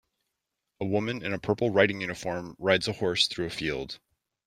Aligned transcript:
A 0.79 0.85
woman 0.87 1.23
in 1.23 1.31
a 1.31 1.37
purple 1.37 1.69
riding 1.69 2.01
uniform 2.01 2.55
rides 2.57 2.87
a 2.87 2.93
horse 2.93 3.27
through 3.27 3.45
a 3.45 3.49
field. 3.51 3.99